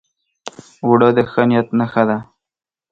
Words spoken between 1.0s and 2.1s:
د ښه نیت نښه